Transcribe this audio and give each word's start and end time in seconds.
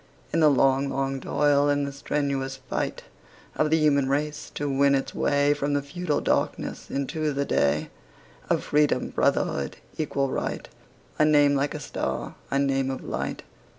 In 0.33 0.39
long, 0.57 0.89
long 0.89 1.19
toil 1.21 1.69
and 1.69 1.85
the 1.85 1.91
strenuous 1.91 2.55
fight 2.55 3.03
Of 3.55 3.69
the 3.69 3.77
human 3.77 4.09
race 4.09 4.49
to 4.55 4.67
win 4.67 4.95
its 4.95 5.13
way 5.13 5.53
From 5.53 5.73
the 5.75 5.83
feudal 5.83 6.21
darkness 6.21 6.89
into 6.89 7.31
the 7.33 7.45
day 7.45 7.91
Of 8.49 8.63
Freedom, 8.63 9.09
Brotherhood, 9.11 9.77
Equal 9.99 10.31
Right, 10.31 10.67
A 11.19 11.23
name 11.25 11.53
like 11.53 11.75
a 11.75 11.79
star, 11.79 12.33
a 12.49 12.57
name 12.57 12.89
of 12.89 13.03
light. 13.03 13.43